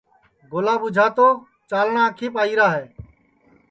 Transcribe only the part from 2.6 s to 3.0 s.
ہے